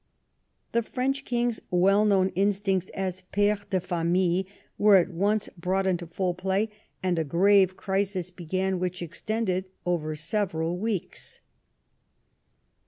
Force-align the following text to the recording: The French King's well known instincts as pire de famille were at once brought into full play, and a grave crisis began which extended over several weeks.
The 0.71 0.81
French 0.81 1.25
King's 1.25 1.61
well 1.69 2.05
known 2.05 2.29
instincts 2.29 2.89
as 2.95 3.21
pire 3.31 3.59
de 3.69 3.79
famille 3.79 4.45
were 4.79 4.95
at 4.95 5.11
once 5.11 5.47
brought 5.55 5.85
into 5.85 6.07
full 6.07 6.33
play, 6.33 6.69
and 7.03 7.19
a 7.19 7.23
grave 7.23 7.77
crisis 7.77 8.31
began 8.31 8.79
which 8.79 9.03
extended 9.03 9.65
over 9.85 10.15
several 10.15 10.75
weeks. 10.75 11.41